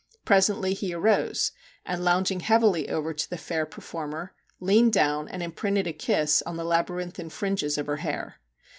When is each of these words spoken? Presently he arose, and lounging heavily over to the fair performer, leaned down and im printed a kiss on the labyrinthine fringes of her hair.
Presently 0.25 0.73
he 0.73 0.95
arose, 0.95 1.51
and 1.85 2.03
lounging 2.03 2.39
heavily 2.39 2.89
over 2.89 3.13
to 3.13 3.29
the 3.29 3.37
fair 3.37 3.67
performer, 3.67 4.33
leaned 4.59 4.93
down 4.93 5.27
and 5.27 5.43
im 5.43 5.51
printed 5.51 5.85
a 5.85 5.93
kiss 5.93 6.41
on 6.43 6.57
the 6.57 6.65
labyrinthine 6.65 7.29
fringes 7.29 7.77
of 7.77 7.85
her 7.85 7.97
hair. 7.97 8.39